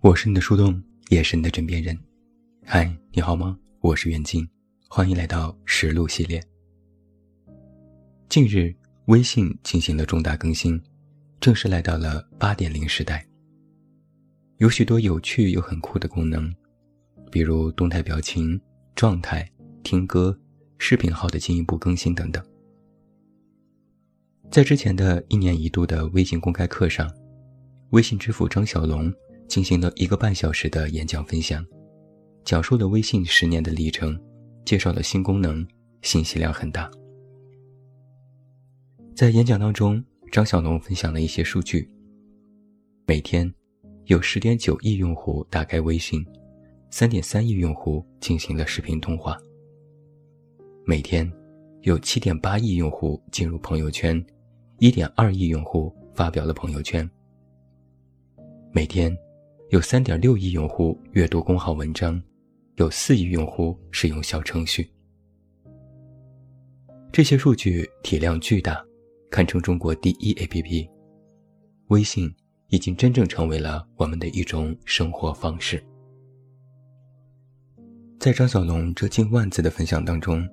[0.00, 1.98] 我是你的树洞，也是你的枕边人。
[2.64, 3.58] 嗨，你好吗？
[3.80, 4.46] 我是袁静，
[4.88, 6.40] 欢迎来到实录系列。
[8.28, 8.72] 近日，
[9.06, 10.80] 微信进行了重大更新，
[11.40, 13.26] 正式来到了八点零时代。
[14.58, 16.54] 有许多有趣又很酷的功能，
[17.32, 18.60] 比如动态表情、
[18.94, 19.50] 状态、
[19.82, 20.38] 听歌、
[20.78, 22.44] 视频号的进一步更新等等。
[24.50, 27.10] 在之前的一年一度的微信公开课上，
[27.90, 29.12] 微信之父张小龙。
[29.48, 31.64] 进行了一个半小时的演讲分享，
[32.44, 34.18] 讲述了微信十年的历程，
[34.64, 35.66] 介绍了新功能，
[36.02, 36.90] 信息量很大。
[39.14, 41.88] 在演讲当中，张小龙分享了一些数据：
[43.06, 43.50] 每天
[44.06, 46.26] 有十点九亿用户打开微信，
[46.90, 49.32] 三点三亿用户进行了视频通话；
[50.84, 51.32] 每天
[51.82, 54.22] 有七点八亿用户进入朋友圈，
[54.80, 57.08] 一点二亿用户发表了朋友圈；
[58.72, 59.16] 每天。
[59.70, 62.22] 有三点六亿用户阅读公号文章，
[62.76, 64.88] 有四亿用户使用小程序。
[67.10, 68.80] 这些数据体量巨大，
[69.28, 70.88] 堪称中国第一 APP。
[71.88, 72.32] 微信
[72.68, 75.82] 已经真正成为了我们的一种生活方式。
[78.20, 80.48] 在张小龙这近万字的分享当中，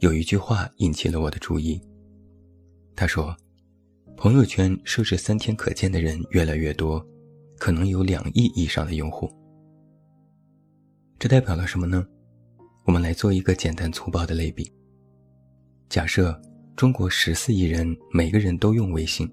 [0.00, 1.80] 有一句话引起了我的注意。
[2.94, 3.34] 他说
[4.14, 7.02] ：“朋友圈设置三天可见的人越来越多。”
[7.58, 9.30] 可能有两亿以上的用户，
[11.18, 12.06] 这代表了什么呢？
[12.84, 14.72] 我们来做一个简单粗暴的类比。
[15.88, 16.40] 假设
[16.76, 19.30] 中国十四亿人每个人都用微信，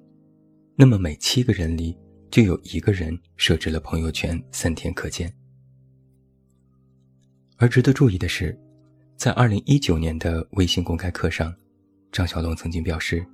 [0.75, 1.97] 那么每七个人里
[2.31, 5.31] 就有一个人设置了朋友圈三天可见。
[7.57, 8.57] 而值得注意的是，
[9.15, 11.55] 在二零一九年的微信公开课上，
[12.11, 13.25] 张小龙曾经表示，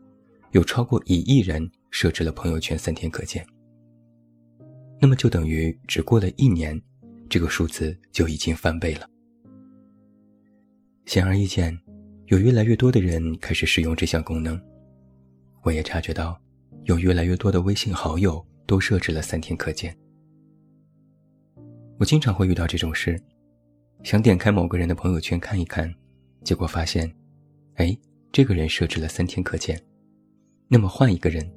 [0.52, 3.44] 有超过一亿人设置了朋友圈三天可见。
[5.02, 6.80] 那么就等于只过了一年，
[7.28, 9.10] 这个数字就已经翻倍了。
[11.08, 11.76] 显而易见，
[12.28, 14.62] 有越来越多的人开始使用这项功能。
[15.64, 16.40] 我也察觉到，
[16.84, 19.98] 有越来越多的微信好友都设置了三天可见。
[21.98, 23.20] 我经常会遇到这种事，
[24.04, 25.92] 想点开某个人的朋友圈看一看，
[26.44, 27.12] 结果发现，
[27.78, 27.98] 哎，
[28.32, 29.82] 这个人设置了三天可见。
[30.68, 31.52] 那么换一个人，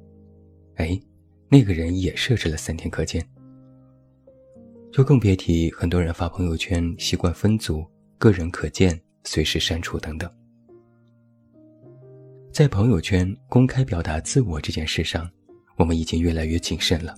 [0.77, 0.99] 哎，
[1.47, 3.23] 那个人也设置了三天可见。
[4.95, 7.85] 就更别提很多人发朋友圈习惯分组、
[8.17, 10.31] 个人可见、随时删除等等。
[12.49, 15.29] 在朋友圈公开表达自我这件事上，
[15.75, 17.13] 我们已经越来越谨慎了。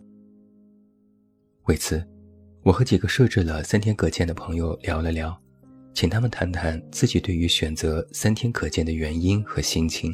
[1.66, 2.04] 为此，
[2.64, 5.40] 我和几个设置了三天可见的朋友聊了聊，
[5.94, 10.12] 请他们谈谈自己对于选择三天可见的原因和心情。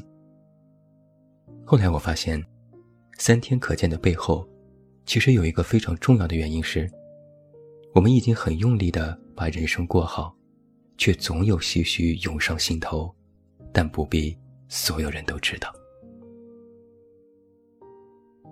[1.63, 2.43] 后来我发现，
[3.19, 4.45] 三天可见的背后，
[5.05, 6.91] 其实有一个非常重要的原因是。
[7.93, 10.35] 我们已经很用力的把人生过好，
[10.97, 13.13] 却总有唏嘘涌上心头，
[13.71, 14.35] 但不必
[14.67, 15.71] 所有人都知道。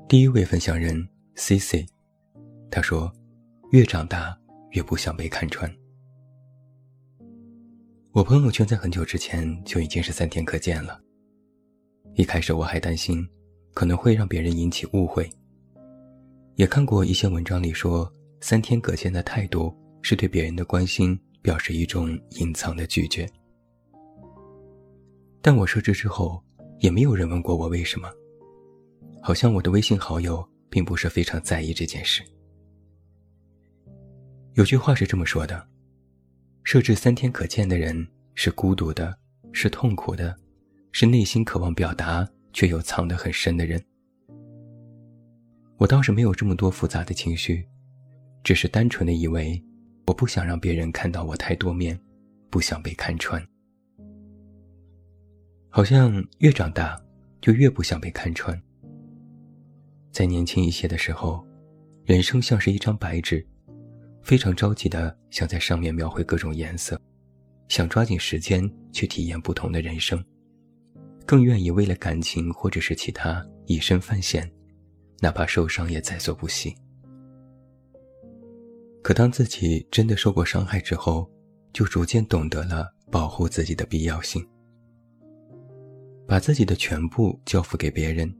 [0.08, 1.84] 第一位分享人 C C，
[2.70, 3.12] 他说
[3.74, 4.38] ：“越长大
[4.72, 5.74] 越不想被看穿。”
[8.14, 11.02] 我朋友圈在很久之前就已经是三天可见了。
[12.14, 13.28] 一开始我还担心，
[13.74, 15.28] 可能会让别人引起误会。
[16.58, 18.08] 也看过一些文章里说。
[18.42, 23.30] 三天可见的态度是对别人的关心表示一种隐藏的拒绝，
[25.44, 26.44] 但我设置之后
[26.80, 28.10] 也没有人问过我为什么，
[29.22, 32.24] 好像我的微信好友并不是非常在意这件事。
[34.56, 35.68] 有句话是这么说的：
[36.64, 39.16] 设置三天可见的人是孤独的，
[39.54, 40.36] 是痛苦的，
[40.92, 43.82] 是内心渴望表达却又藏得很深的人。
[45.78, 47.68] 我倒是没有这么多复杂的情绪。
[48.44, 49.62] 只是单纯的以为，
[50.08, 52.00] 我不想让别人看到我太多面，
[52.50, 53.42] 不想被看穿。
[55.70, 57.02] 好像越长大，
[57.40, 58.60] 就越不想被看穿。
[60.12, 61.46] 在年轻一些的时候，
[62.04, 63.46] 人生像是一张白纸，
[64.22, 67.00] 非常着急的想在上面描绘各种颜色，
[67.70, 70.22] 想抓紧时间去体验不同的人生，
[71.26, 74.52] 更愿意为了感情或者是其他以身犯险，
[75.22, 76.76] 哪怕受伤也在所不惜。
[79.02, 81.30] 可当自己真的受过伤害之后，
[81.74, 84.46] 就逐渐懂得了保护自己的必要性。
[86.28, 88.34] 把自己的全部交付给别人，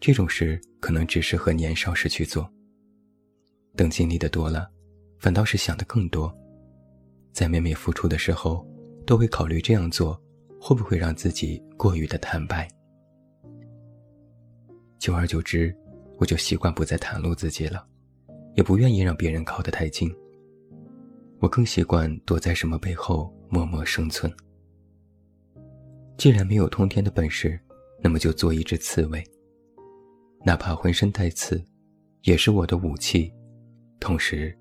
[0.00, 2.50] 这种事可能只适合年少时去做。
[3.76, 4.70] 等经历的多了，
[5.18, 6.34] 反倒是想的更多，
[7.32, 8.66] 在每每付出的时候，
[9.04, 10.20] 都会考虑这样做
[10.60, 12.66] 会不会让自己过于的坦白。
[14.98, 15.76] 久而久之，
[16.18, 17.86] 我就习惯不再袒露自己了。
[18.58, 20.12] 也不愿意让别人靠得太近。
[21.38, 24.30] 我更习惯躲在什么背后默默生存。
[26.16, 27.56] 既然没有通天的本事，
[28.02, 29.24] 那么就做一只刺猬。
[30.44, 31.64] 哪怕浑身带刺，
[32.22, 33.32] 也是我的武器，
[34.00, 34.52] 同时，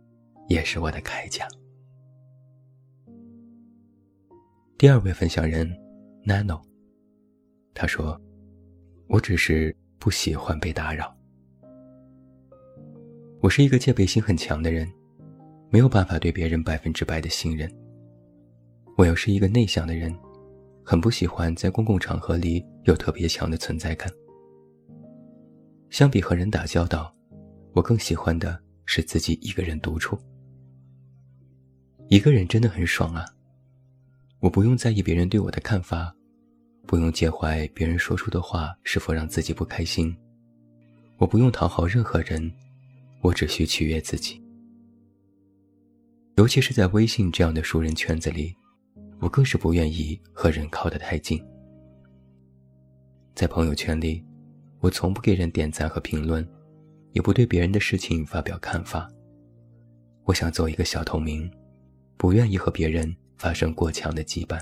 [0.48, 1.48] 也是我的铠甲。
[4.78, 5.68] 第二位分享人
[6.24, 6.62] ，Nano。
[7.74, 8.22] 他说
[9.10, 11.17] ：“我只是不喜欢被打扰。
[13.40, 14.92] 我是一个戒备心很强的人，
[15.70, 17.72] 没有办法对别人百分之百的信任。
[18.98, 20.16] 我又是一个内向的人。”
[20.90, 24.10] 很不喜欢在公共场合里有特别强的存在感。
[25.90, 27.14] 相比和人打交道，
[27.74, 30.18] 我更喜欢的是自己一个人独处。
[32.08, 33.26] 一个人真的很爽啊！
[34.40, 36.16] 我不用在意别人对我的看法，
[36.86, 40.16] 不用介怀别人说出的话是否让自己不开心，
[41.18, 42.50] 我不用讨好任何人，
[43.22, 44.42] 我只需取悦自己。
[46.36, 48.56] 尤其是在微信这样的熟人圈子里。
[49.20, 51.44] 我更是不愿意和人靠得太近。
[53.34, 54.24] 在朋友圈里，
[54.80, 56.48] 我从不给人点赞和评论，
[57.14, 59.10] 也不对别人的事情发表看法。
[60.26, 61.50] 我想做一个小透明，
[62.16, 64.62] 不愿意和别人发生过强的羁绊。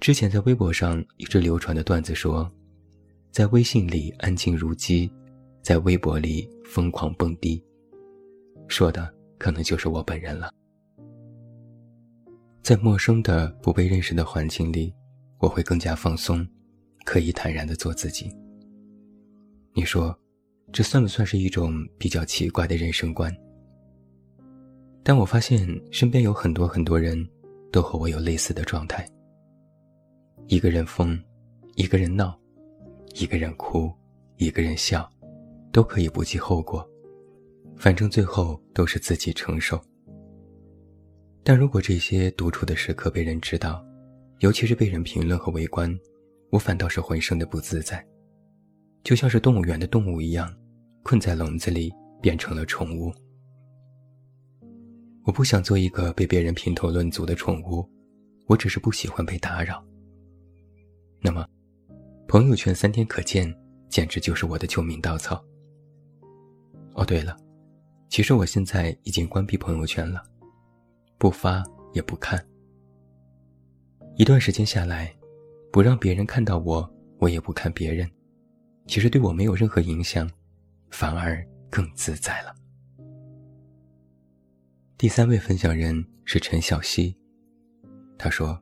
[0.00, 2.50] 之前在微博上一直流传的段子说，
[3.30, 5.08] 在微信里安静如鸡，
[5.62, 7.62] 在微博里疯狂蹦迪。
[8.68, 10.52] 说的可能就是我本人了。
[12.62, 14.94] 在陌生的、不被认识的环境里，
[15.38, 16.46] 我会更加放松，
[17.04, 18.30] 可以坦然的做自己。
[19.72, 20.16] 你说，
[20.72, 23.34] 这算不算是一种比较奇怪的人生观？
[25.02, 27.26] 但我发现身边有很多很多人，
[27.72, 29.08] 都和我有类似的状态。
[30.46, 31.18] 一个人疯，
[31.76, 32.38] 一个人闹，
[33.14, 33.90] 一个人哭，
[34.36, 35.10] 一个人笑，
[35.72, 36.88] 都可以不计后果，
[37.76, 39.80] 反正最后都是自己承受。
[41.42, 43.84] 但如果这些独处的时刻被人知道，
[44.40, 45.98] 尤其是被人评论和围观，
[46.50, 48.06] 我反倒是浑身的不自在，
[49.04, 50.54] 就像是动物园的动物一样，
[51.02, 53.12] 困在笼子里变成了宠物。
[55.24, 57.88] 我不想做一个被别人评头论足的宠物，
[58.46, 59.84] 我只是不喜欢被打扰。
[61.20, 61.46] 那么，
[62.26, 63.54] 朋友圈三天可见，
[63.88, 65.42] 简直就是我的救命稻草。
[66.94, 67.36] 哦，对了，
[68.08, 70.22] 其实我现在已经关闭朋友圈了。
[71.18, 72.42] 不发也不看，
[74.16, 75.14] 一段时间下来，
[75.70, 78.10] 不让别人看到我，我也不看别人，
[78.86, 80.30] 其实对我没有任何影响，
[80.90, 82.54] 反而更自在了。
[84.96, 87.16] 第三位分享人是陈小希，
[88.18, 88.58] 他说：“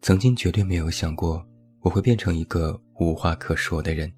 [0.00, 1.44] 曾经绝对没有想过
[1.80, 4.12] 我会变成一个无话可说的人。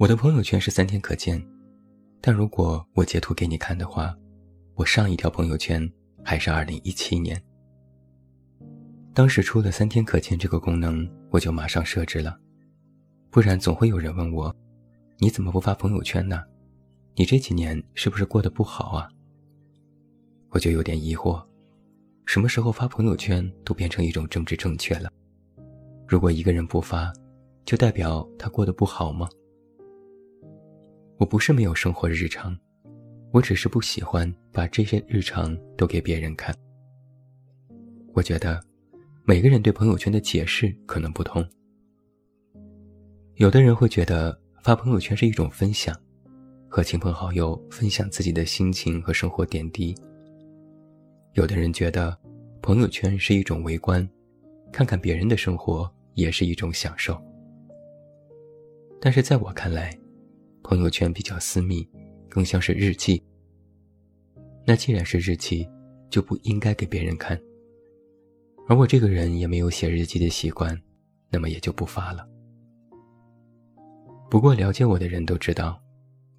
[0.00, 1.38] 我的朋友圈是三天可见，
[2.22, 4.16] 但如果我截图给你看的话。”
[4.74, 5.86] 我上一条朋友圈
[6.24, 7.38] 还是二零一七年，
[9.12, 12.34] 当时出了三天可见这个功能，我就马上设置了，
[13.28, 14.56] 不然总会有人问我，
[15.18, 16.42] 你怎么不发朋友圈呢？
[17.14, 19.06] 你这几年是不是过得不好啊？
[20.48, 21.44] 我就有点疑惑，
[22.24, 25.10] 什么时候发朋友圈都变成一种政治正确了？
[26.08, 27.12] 如果一个人不发，
[27.66, 29.28] 就代表他过得不好吗？
[31.20, 32.58] 我不是没有生活日常。
[33.30, 36.52] 我只是不喜欢把这些日常都给别人看。
[38.14, 38.58] 我觉得，
[39.24, 41.46] 每个人对朋友圈的解释可能不同。
[43.34, 45.94] 有的人会觉得发朋友圈是一种分享，
[46.68, 49.94] 和亲朋好友分享自己的心情和生活点滴。
[51.34, 52.16] 有的人觉得，
[52.62, 54.08] 朋友圈是一种围观，
[54.72, 57.20] 看看别人的生活也是一种享受。
[59.02, 59.96] 但是在我看来，
[60.70, 61.84] 朋友圈比较私密。
[62.28, 63.20] 更像是日记。
[64.64, 65.68] 那既然是日记，
[66.08, 67.36] 就不应该给别人看。
[68.68, 70.80] 而我这个人也没有写日记的习惯，
[71.28, 72.24] 那么也就不发了。
[74.30, 75.82] 不过了解我的人都知道，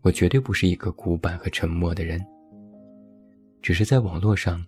[0.02, 2.26] 我绝对不是一个古板和沉默的人。
[3.62, 4.66] 只是在网络上，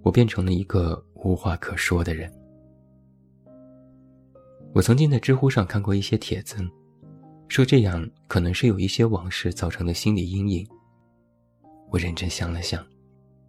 [0.00, 2.32] 我变成了一个无话可说的人。
[4.72, 6.56] 我曾经在知乎上看过一些帖子。
[7.52, 10.66] 说这样可能是有一些往事造成的心理阴影。
[11.90, 12.82] 我认真想了想，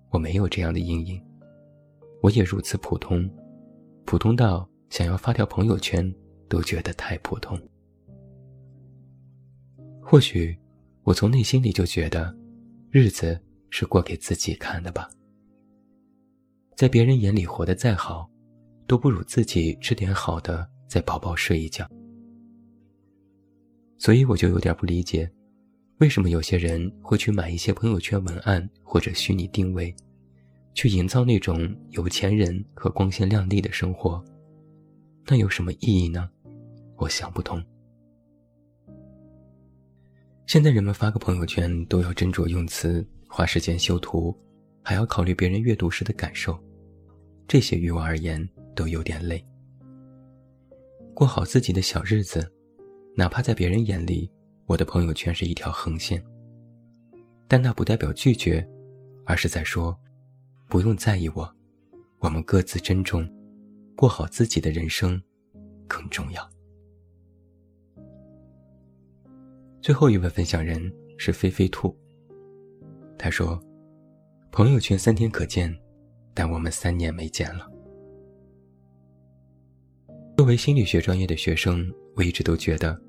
[0.10, 1.26] 我没有这样的阴影，
[2.22, 3.34] 我也如此普通，
[4.04, 6.14] 普通到想要发条朋友圈
[6.50, 7.58] 都觉得太普通。
[10.02, 10.54] 或许
[11.04, 12.36] 我从内心里就觉得，
[12.92, 15.10] 日子是过给自己看的吧。
[16.76, 18.30] 在别人眼里活得再好，
[18.86, 21.90] 都不如自己吃点好的，再饱饱睡一觉。
[24.04, 25.32] 所以我就有点不理解，
[26.00, 29.96] 为什么有些人会去买一些朋友圈文案或者虚拟定位，
[30.74, 34.22] 去营造那种有钱人和光鲜亮丽的生活？
[35.26, 36.30] 那有什么意义呢？
[36.98, 37.64] 我想不通。
[40.48, 44.38] 现在人们发个朋友圈都要斟酌用词，花时间修图，
[44.82, 46.62] 还要考虑别人阅读时的感受，
[47.48, 48.46] 这些于我而言
[48.76, 49.42] 都有点累。
[51.14, 52.53] 过好自己的小日子，
[53.16, 54.30] 哪怕在别人眼里，
[54.66, 56.22] 我的朋友圈是一条横线，
[57.48, 58.68] 但那不代表拒绝，
[59.26, 59.96] 而是在说，
[60.68, 61.56] 不用在意我，
[62.20, 63.30] 我们各自珍重，
[63.96, 65.22] 过好自己的人生，
[65.88, 66.50] 更重要。
[69.80, 71.96] 最后一位分享人是飞飞兔。
[73.18, 73.62] 他说
[74.52, 75.72] ：“朋友圈三天可见，
[76.34, 77.70] 但我们三年没见了。”
[80.36, 83.00] 作为心理学专业的学生，我一直都觉得，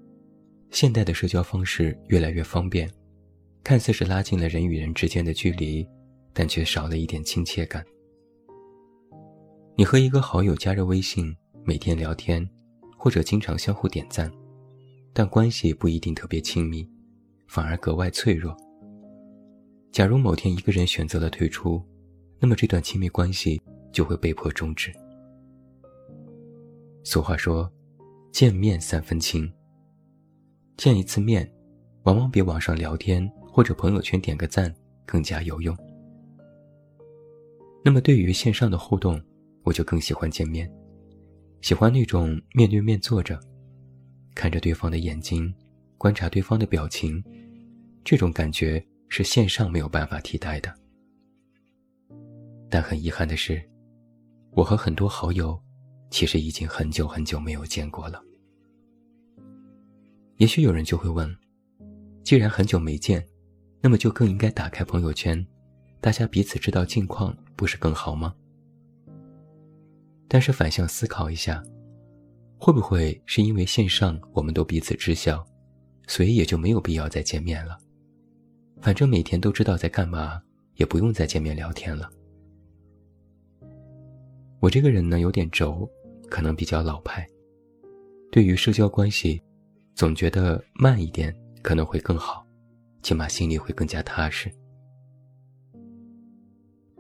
[0.71, 2.91] 现代的社交方式越来越方便，
[3.63, 5.87] 看似是拉近了人与人之间的距离，
[6.33, 7.85] 但却少了一点亲切感。
[9.77, 11.35] 你和一个好友加热微信，
[11.65, 12.49] 每天聊天，
[12.97, 14.31] 或者经常相互点赞。
[15.13, 16.89] 但关系不一定特别亲密，
[17.47, 18.57] 反而格外脆弱。
[19.93, 21.81] 假如某天一个人选择了退出，
[22.41, 24.93] 那么这段亲密关系就会被迫终止。
[27.05, 27.71] 俗话说
[28.35, 29.49] ：“见面三分情。”
[30.77, 31.49] 见一次面，
[32.03, 34.75] 往往比网上聊天或者朋友圈点个赞
[35.07, 35.77] 更加有用。
[37.85, 39.23] 那么对于线上的互动，
[39.63, 40.69] 我就更喜欢见面，
[41.61, 43.39] 喜欢那种面对面坐着。
[44.35, 45.55] 看着对方的眼睛，
[45.97, 47.23] 观察对方的表情，
[48.03, 50.75] 这种感觉是线上没有办法替代的。
[52.69, 53.63] 但很遗憾的是，
[54.51, 55.57] 我和很多好友
[56.15, 58.23] 其实已经很久很久没有见过了。
[60.37, 61.29] 也许有人就会问：
[62.23, 63.27] 既然很久没见，
[63.81, 65.45] 那么就更应该打开朋友圈，
[66.01, 68.33] 大家彼此知道近况，不是更好吗？
[70.29, 71.61] 但是反向思考一下。
[72.59, 75.45] 会不会是因为线上我们都彼此知晓，
[76.07, 77.77] 所以也就没有必要再见面了？
[78.81, 80.41] 反正每天都知道在干嘛，
[80.77, 82.09] 也不用再见面聊天了。
[84.61, 85.91] 我这个人呢有点轴，
[86.29, 87.27] 可能比较老派，
[88.31, 89.43] 对于社交关系，
[89.95, 92.47] 总觉得慢一点可能会更好，
[93.03, 94.51] 起码心里会更加踏实。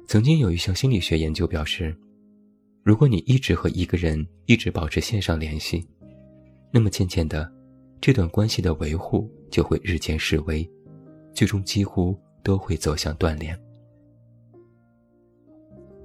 [0.06, 1.96] 曾经有一项心理学研究表示。
[2.84, 5.88] 如果你一直和一个人一直保持线上联系，
[6.70, 7.50] 那么渐渐的，
[7.98, 10.70] 这段关系的维护就会日渐式微，
[11.32, 13.58] 最终几乎都会走向断联。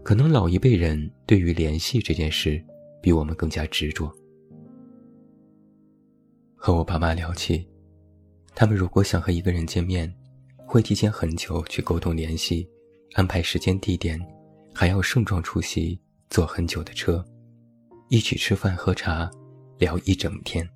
[0.04, 2.64] 可能老一辈人对于联系这件事
[3.02, 4.12] 比我们更加执着。
[6.56, 7.68] 和我爸妈聊起，
[8.56, 10.14] 他们如果想和一个人见面，
[10.66, 12.68] 会提前很久去沟通联系，
[13.14, 14.20] 安排时间地点，
[14.74, 16.00] 还要盛装出席。
[16.30, 17.26] 坐很久的车，
[18.08, 19.28] 一起吃饭喝茶，
[19.80, 20.70] 聊一整天。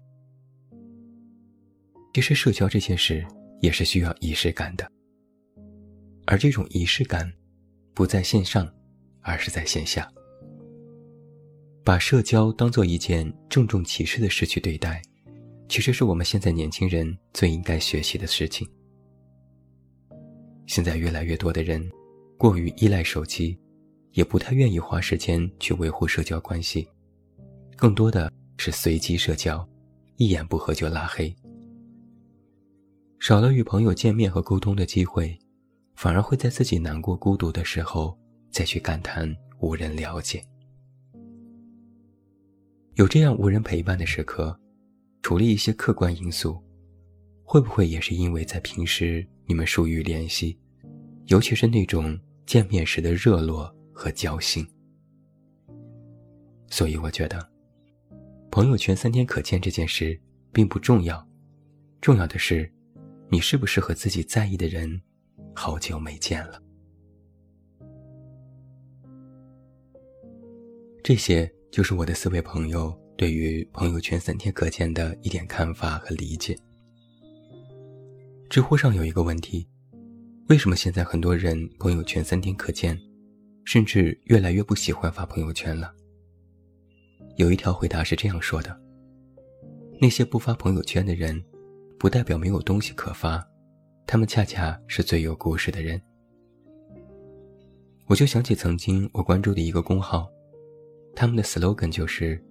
[2.11, 3.23] 其实社交这些事
[3.61, 4.91] 也是需要仪式感的，
[6.25, 7.31] 而这种仪式感，
[7.93, 8.67] 不在线上，
[9.21, 10.11] 而是在线下。
[11.83, 15.01] 把社交当做一件郑重其事的事去对待，
[15.67, 18.67] 其实是我们现在年轻人最应该学习的事情。
[20.65, 21.89] 现在越来越多的人，
[22.37, 23.57] 过于依赖手机。
[24.13, 26.87] 也不太愿意花时间去维护社交关系，
[27.75, 29.67] 更多的是随机社交，
[30.17, 31.35] 一言不合就拉黑。
[33.19, 35.35] 少了与朋友见面和沟通的机会，
[35.95, 38.15] 反而会在自己难过孤独的时候
[38.51, 40.45] 再去感叹无人了解。
[42.95, 44.57] 有这样无人陪伴的时刻，
[45.21, 46.61] 除了一些客观因素，
[47.43, 50.57] 会不会也是因为在平时你们疏于联系，
[51.27, 53.73] 尤其是那种见面时的热络？
[53.95, 54.67] 和交心，
[56.67, 57.47] 所以我觉得，
[58.49, 60.19] 朋友圈三天可见这件事
[60.51, 61.23] 并不重要，
[62.01, 62.67] 重要的是，
[63.29, 64.99] 你是不是和自己在意的人
[65.53, 66.59] 好久没见了。
[71.03, 76.55] 这些就是我的四位朋友对于朋友圈三天可见的一点看法和理解。
[78.47, 79.67] 知乎上有一个问题：
[80.49, 82.95] 为什么现在很多人朋友圈三天可见？
[83.65, 85.91] 甚至越来越不喜欢发朋友圈了。
[87.37, 88.79] 有一条回答是这样说的
[89.99, 91.43] ：“那些不发朋友圈的人，
[91.97, 93.43] 不代表没有东西可发，
[94.05, 95.99] 他们恰恰是最有故事的人。”
[98.05, 100.29] 我就想起曾经我关注的一个公号，
[101.15, 102.43] 他们的 slogan 就是：“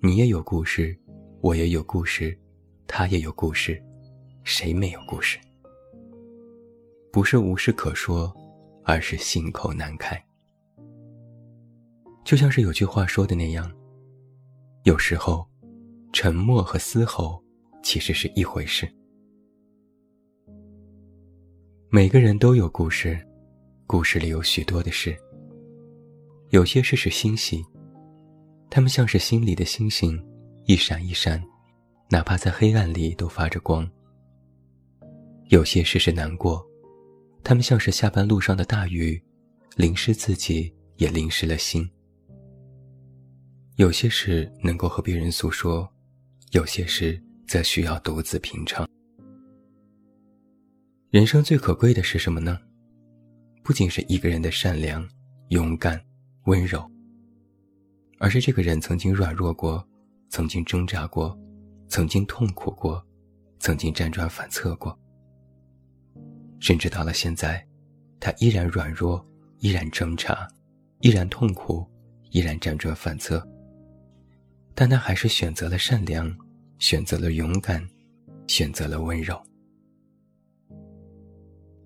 [0.00, 0.96] 你也有故事，
[1.40, 2.38] 我也有故事，
[2.86, 3.82] 他也有故事，
[4.42, 5.38] 谁没有故事？”
[7.10, 8.34] 不是无事可说，
[8.84, 10.22] 而是信口难开。
[12.24, 13.70] 就像是有句话说的那样，
[14.82, 15.46] 有时候，
[16.12, 17.42] 沉默和嘶吼
[17.82, 18.88] 其实是一回事。
[21.88, 23.18] 每个人都有故事，
[23.86, 25.16] 故事里有许多的事。
[26.50, 27.64] 有些事是欣喜，
[28.74, 30.20] 它们像是心里的星星，
[30.64, 31.40] 一闪一闪，
[32.10, 33.88] 哪怕在黑暗里都发着光。
[35.50, 36.60] 有些事是难过，
[37.44, 39.22] 它们像是下班路上的大雨，
[39.76, 41.88] 淋湿自己，也淋湿了心。
[43.76, 45.88] 有些事能够和别人诉说，
[46.50, 48.84] 有些事则需要独自品尝。
[51.10, 52.58] 人生最可贵的是什么呢？
[53.62, 55.08] 不仅是一个人的善良、
[55.50, 56.04] 勇敢、
[56.46, 56.84] 温柔，
[58.18, 59.86] 而是这个人曾经软弱过，
[60.28, 61.38] 曾经挣扎过，
[61.88, 63.04] 曾经痛苦过，
[63.58, 64.96] 曾经辗转反侧过，
[66.60, 67.66] 甚至到了现在，
[68.20, 69.24] 他依然软弱，
[69.58, 70.48] 依然挣扎，
[71.00, 71.86] 依然痛苦，
[72.30, 73.46] 依然辗转反侧。
[74.74, 76.34] 但他还是选择了善良，
[76.78, 77.86] 选择了勇敢，
[78.46, 79.40] 选择了温柔。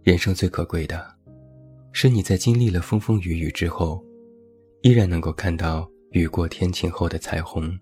[0.03, 1.15] 人生最可贵的，
[1.93, 4.03] 是你在经历了风风雨雨之后，
[4.83, 7.79] 依然能够看到雨过天晴后的彩虹，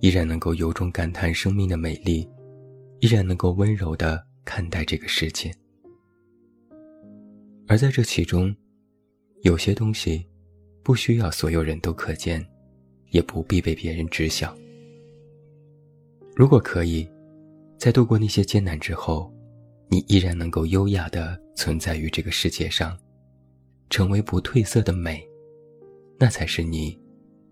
[0.00, 2.28] 依然能够由衷感叹生命的美丽，
[3.00, 5.52] 依然能够温柔的看待这个世界。
[7.66, 8.54] 而在这其中，
[9.42, 10.26] 有些东西，
[10.82, 12.44] 不需要所有人都可见。
[13.10, 14.56] 也不必被别人知晓。
[16.36, 17.10] 如果可以，
[17.76, 19.34] 在度过那些艰难之后，
[19.88, 22.96] 你依然能够优雅的存在于这个世界上，
[23.88, 25.28] 成为不褪色的美，
[26.20, 26.96] 那才是你